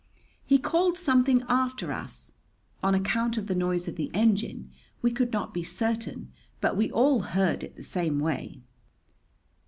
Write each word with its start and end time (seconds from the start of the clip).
He 0.47 0.57
called 0.57 0.97
something 0.97 1.43
after 1.47 1.93
us. 1.93 2.31
On 2.81 2.95
account 2.95 3.37
of 3.37 3.45
the 3.45 3.53
noise 3.53 3.87
of 3.87 3.97
the 3.97 4.09
engine, 4.15 4.71
we 5.03 5.11
could 5.11 5.31
not 5.31 5.53
be 5.53 5.61
certain, 5.61 6.31
but 6.59 6.75
we 6.75 6.89
all 6.89 7.19
heard 7.19 7.63
it 7.63 7.75
the 7.75 7.83
same 7.83 8.19
way. 8.19 8.63